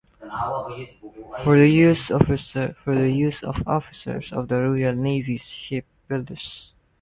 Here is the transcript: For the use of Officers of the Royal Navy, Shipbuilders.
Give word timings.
For 1.43 1.59
the 1.59 1.67
use 1.69 2.09
of 2.09 2.23
Officers 3.67 4.33
of 4.33 4.47
the 4.47 4.59
Royal 4.59 4.95
Navy, 4.95 5.37
Shipbuilders. 5.37 6.73